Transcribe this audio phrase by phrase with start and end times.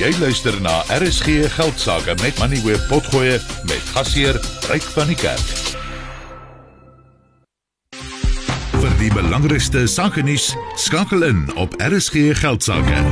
[0.00, 3.36] Jy luister na RSG Geldsaake met Money Web Potgoe
[3.68, 4.38] met gasheer
[4.70, 5.50] Ryk van die Kerk.
[8.78, 13.02] Vir die belangrikste sake nuus skakel in op RSG Geldsaake.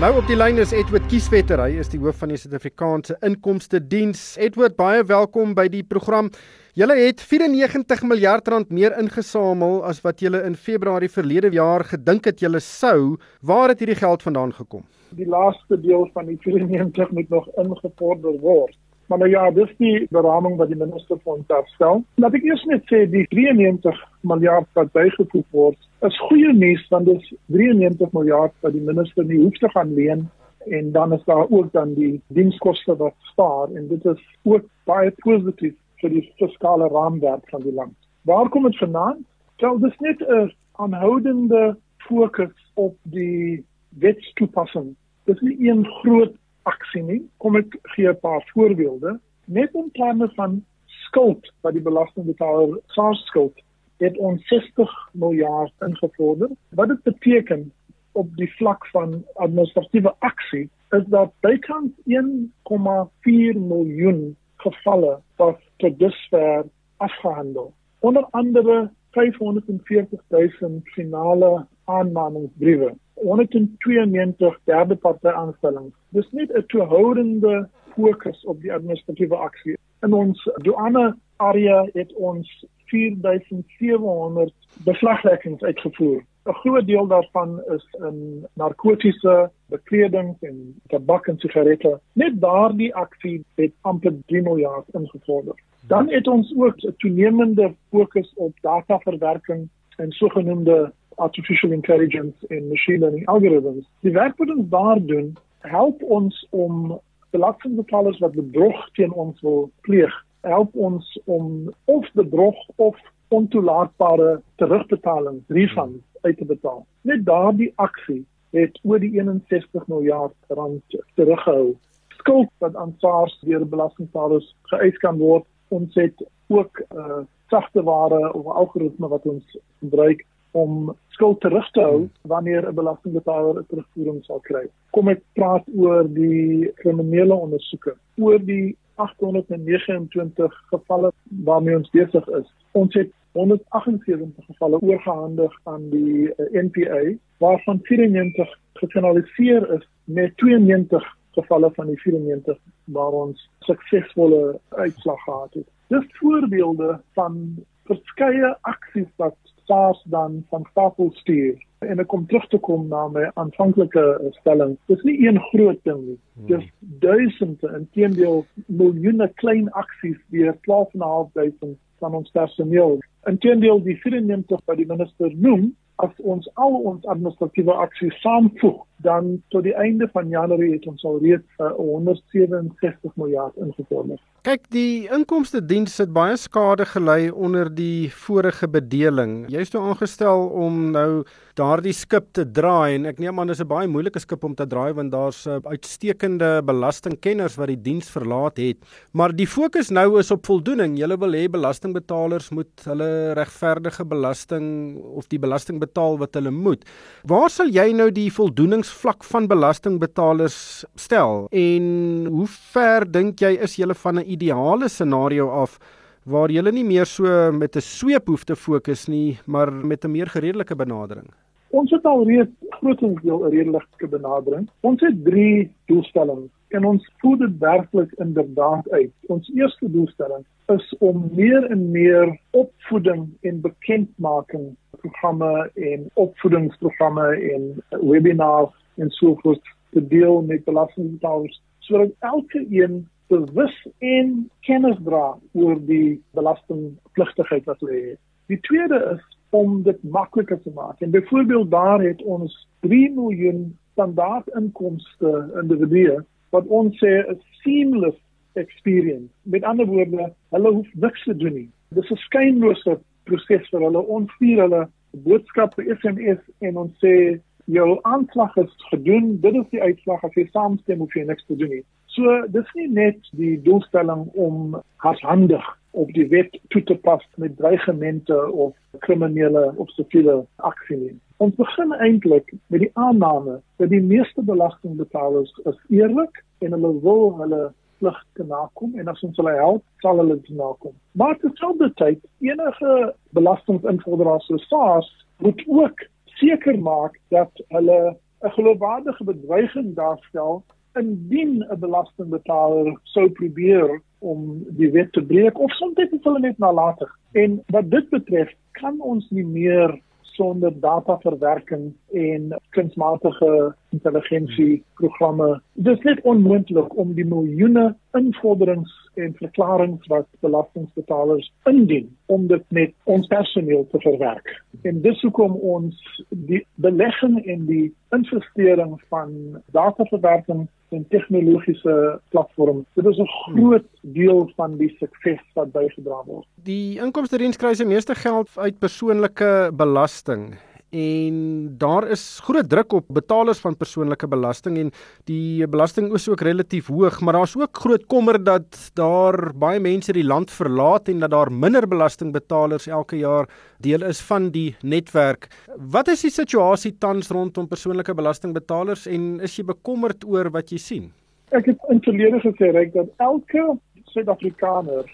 [0.00, 1.60] Nou op die lyn is Edward Kieswetter.
[1.60, 4.32] Hy is die hoof van die Suid-Afrikaanse Inkomste Diens.
[4.40, 6.32] Edward, baie welkom by die program.
[6.72, 12.24] Julle het 94 miljard rand meer ingesamel as wat julle in Februarie verlede jaar gedink
[12.24, 13.18] het julle sou.
[13.44, 14.86] Waar het hierdie geld vandaan gekom?
[15.12, 18.72] Die laaste deel van die 94 moet nog ingevorder word.
[19.06, 22.00] Maar nou ja, dis die beraming wat die minister van daarstel.
[22.16, 25.76] Laat ek eers net sê die 93 miljard wat bygevoeg word,
[26.08, 29.92] is goeie nuus want dit is 93 miljard wat die minister nie hoef te gaan
[29.92, 30.24] leen
[30.72, 35.12] en dan is daar ook dan die dienskoste wat spaar en dit is ook baie
[35.20, 37.96] positief vir die fiskale raamwerk van die land.
[38.28, 39.24] Waar kom dit vandaan?
[39.62, 44.94] Wel, dis net 'n aanhoudende fokus op die wetstoepassing.
[45.24, 47.22] Dis nie een groot aksie nie.
[47.38, 49.20] Kom ek gee 'n paar voorbeelde.
[49.46, 53.62] Net in terme van skuld wat die belastingbetaler SARS skuld
[53.96, 56.50] het ons 60 miljard ingevorder.
[56.68, 57.72] Wat dit beteken
[58.12, 66.64] op die vlak van administratiewe aksie is dat bykans 1,4 miljoen gevalle wat tot dusver
[66.96, 67.72] afgehandel.
[67.98, 75.94] Onder andere 540 000 finale aanmaningsbriewe, 192 derde party aanstellings.
[76.08, 79.78] Dis net 'n toehoudende fokus op die administratiewe aksie.
[80.00, 84.52] In ons douane area het ons 4700
[84.84, 86.22] beslagleggings uitgevoer.
[86.44, 92.00] 'n Groot deel daarvan is in narkotiese bekleding en tabak en sigarette.
[92.12, 95.54] Net daardie aksie het amper 3 miljard ingevorder.
[95.86, 102.98] Dan het ons ook 'n toenemende fokus op dataverwerking en sogenaamde artificial intelligence en machine
[102.98, 103.88] learning algorithms.
[104.00, 109.70] Die werk wat ons daar doen, help ons om belastingbetalers wat bedrog teen ons wil
[109.80, 112.98] pleeg, help ons om of bedrog of
[113.32, 116.86] ontoelaatbare terugbetalings, refunds uit te betaal.
[117.08, 118.22] Net daardie aksie
[118.52, 121.72] het oor die 61 miljard rand teruggehou.
[122.20, 127.22] Skuld wat aan SARS deur belastingbetalers geëis kan word ons het ook uh
[127.52, 130.22] sagte ware of algoritme wat ons gebruik
[130.56, 134.64] om skuld terug te hou wanneer 'n belastingbetaler 'n terugvoering sal kry.
[134.90, 141.12] Kom ek praat oor die kriminele ondersoeke, oor die 829 gevalle
[141.44, 142.48] waarmee ons besig is.
[142.72, 147.02] Ons het 178 gevalle oorgehandig aan die uh, NPA
[147.38, 155.54] waarvan 94 gefinaliseer is met 92 gevalle van die 94 waar ons suksesvolle uitslag gehad
[155.54, 155.68] het.
[155.88, 162.46] Dis voorbeelde van verskeie aksies wat SARS dan van stapel stuur en ek kom terug
[162.50, 164.04] te kom na my aanvanklike
[164.38, 164.76] stelling.
[164.90, 166.18] Dis nie een groot ding nie.
[166.34, 166.46] Hmm.
[166.50, 166.66] Dis
[167.04, 172.98] duisende en teendeel miljoene klein aksies deur 12.500 van ons personeel.
[173.30, 175.70] Inteendeel die 94 wat die minister noem,
[176.02, 181.02] as ons al ons administratiewe aksies saamvoeg, dan tot die einde van Januarie het ons
[181.06, 184.20] al reeds uh, 167 miljard ingevorder.
[184.42, 189.44] Kyk, die inkomste diens het baie skade gelei onder die vorige bedeling.
[189.52, 191.22] Jy is toe aangestel om nou
[191.58, 194.66] daardie skip te draai en ek neem aan dis 'n baie moeilike skip om te
[194.66, 198.78] draai want daar's uitstekende belastingkenners wat die diens verlaat het.
[199.12, 200.98] Maar die fokus nou is op voldoening.
[200.98, 206.84] Jy wil hê belastingbetalers moet hulle regverdige belasting of die belasting betaal wat hulle moet.
[207.28, 211.84] Waar sal jy nou die voldoeningsvlak van belastingbetalers stel en
[212.32, 215.78] hoe ver dink jy is jy van 'n ideale scenario af
[216.24, 220.10] waar jy nie meer so met 'n sweep hoef te fokus nie, maar met 'n
[220.10, 221.28] meer redelike benadering?
[221.70, 224.68] Ons het al reeds grootendeels 'n redelike benadering.
[224.80, 229.12] Ons het 3 doelstellings en ons voer dit werklik inderdaad uit.
[229.28, 237.68] Ons eerste doelstelling is om meer en meer opvoeding en bekendmaking programme en opvoedingsprogramme en
[238.00, 245.36] webinars en so voort te deel met belastingbetalers sodat elke een bewus en kennis dra
[245.52, 248.20] oor die belastingpligtigheid wat hulle het.
[248.52, 249.22] Die tweede is
[249.52, 251.00] om dit makliker te maak.
[251.00, 255.32] En byvoorbeeld daar het ons 3 miljoen standaard inkomste
[255.62, 258.18] individue wat ons sê 'n seamless
[258.52, 259.32] experience.
[259.42, 261.70] Met ander woorde, hulle hoef niks te doen nie.
[261.88, 264.02] Dit is 'n skynlose proses vir hulle.
[264.16, 264.82] Ons stuur hulle
[265.26, 267.40] boodskappe SMS en ons sê
[267.70, 271.56] jou aanslag is gedoen, dit is die uitslag as jy saamstem hoef jy niks te
[271.58, 271.84] doen nie.
[272.12, 277.56] So dis nie net die doelstelling om hardhandig op die wet toe te pas met
[277.56, 278.74] dreigemente of
[279.04, 281.14] kriminele of siviele aksie nie.
[281.42, 287.32] Ons begin eintlik met die aanname dat die meeste belastingbetalers is eerlik en hulle wil
[287.40, 287.62] hulle
[288.02, 290.94] pligte nakom en as ons hulle help, sal hulle dit nakom.
[291.18, 292.92] Maar terselfdertyd enige
[293.38, 295.10] belastinginvorderaars soos SARS
[295.44, 296.06] moet ook
[296.42, 300.64] seker maak dat hulle 'n geloofwaardige bedreiging daarstel
[300.98, 306.58] indien 'n belastingbetaler sou probeer om die wet te breek of soms dit hulle net
[306.58, 307.18] nalatig.
[307.32, 310.00] En wat dit betref, kan ons nie meer
[310.32, 315.60] sonder dataverwerking en kunsmatige intelligensie programme.
[315.72, 322.64] Dit is net onmoontlik om die miljoene invorderings en verklaringe wat belastingbetalers indien om dit
[322.68, 324.62] met ons personeel te verwerk.
[324.82, 332.84] En dis hoekom ons die belegging in die investering van dataverwerking en tegnologiese platforms.
[332.94, 336.46] Dit is 'n groot deel van die sukses wat bygedra word.
[336.54, 340.54] Die inkomste diens kry se meeste geld uit persoonlike belasting
[340.92, 341.36] en
[341.80, 344.90] daar is groot druk op betalers van persoonlike belasting en
[345.28, 350.12] die belasting is ook relatief hoog, maar daar's ook groot kommer dat daar baie mense
[350.12, 353.48] die land verlaat en dat daar minder belastingbetalers elke jaar
[353.80, 355.48] deel is van die netwerk.
[355.76, 360.78] Wat is die situasie tans rondom persoonlike belastingbetalers en is jy bekommerd oor wat jy
[360.78, 361.08] sien?
[361.56, 363.78] Ek het in verlede gesê reg dat elke
[364.12, 365.08] Suid-Afrikaner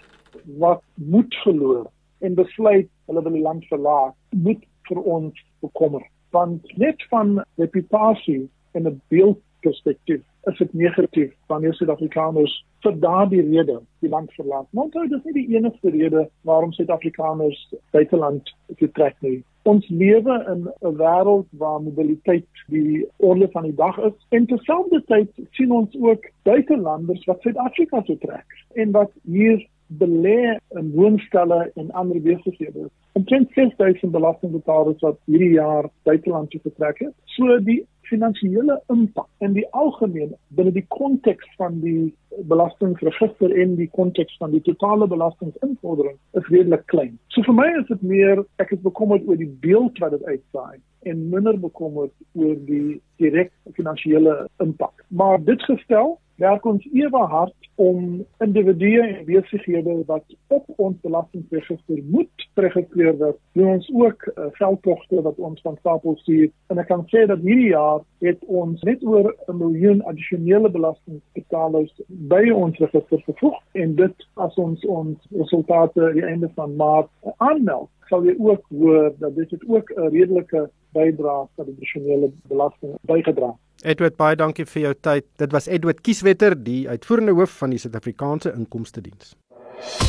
[0.59, 1.87] wat moed verloor
[2.19, 6.03] en besluit hulle wil die land verlaat, moet vir ons bekommer.
[6.31, 12.53] Want net van reputasie en 'n beeldperspektief is dit negatief wanneer Suid-Afrikaners
[12.83, 14.67] vir daardie rede die land verlaat.
[14.71, 19.43] Onthou, dit is nie die enigste rede waarom Suid-Afrikaners buiteland vertrek nie.
[19.67, 24.15] Ons lewe in 'n wêreld waar mobiliteit die orde van die dag is.
[24.29, 30.91] En terselfdertyd sien ons ook buitelanders wat Suid-Afrika toe trek en wat hier belê in
[30.93, 32.89] woonstelle en ander besighede.
[33.11, 37.15] Omtrent 6000 belastingbetalers wat hierdie jaar buiteland toe getrek het.
[37.25, 42.09] So die finansiële impak in die algemeen binne die konteks van die
[42.51, 47.17] belastingregister en die konteks van die totale belastinginvordering is redelik klein.
[47.33, 50.79] So vir my is dit meer ek is bekommerd oor die beeld wat dit uitsaai
[51.09, 55.05] en minder bekommerd oor die direkte finansiële impak.
[55.07, 61.99] Maar dit gestel, werk ons ewe hard om individue en besighede wat op ons belastingregister
[62.11, 63.37] moet geregistreer word.
[63.55, 67.43] Doen ons ook uh, veldtogte wat ons van stapel stuur en ek kan sê dat
[67.45, 73.95] hierdie jaar het ons net oor 'n miljoen addisionele belastingbetalers by ons register gevoeg en
[73.95, 79.35] dit as ons ons resultate die einde van Maart aanmeld sal jy ook hoor dat
[79.35, 83.53] dit ook 'n redelike bydrae tot die addisionele belasting bygedra.
[83.83, 85.25] Edward baie dankie vir jou tyd.
[85.39, 89.35] Dit was Edward Kieswetter, die uitvoerende hoof van die Suid-Afrikaanse Inkomste Diens.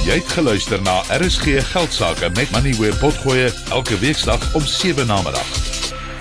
[0.03, 5.21] Jy het geluister na RSG Geldsaake met Money where potgoe elke weeksdag om 7 na
[5.23, 5.51] middag.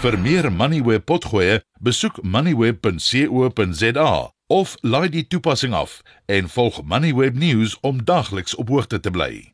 [0.03, 4.11] Vir meer Money where potgoe, besoek moneyweb.co.za
[4.49, 9.53] of laai die toepassing af en volg Moneyweb News om dagliks op hoogte te bly.